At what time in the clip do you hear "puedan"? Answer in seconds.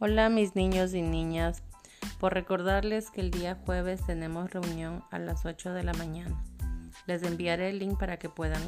8.28-8.60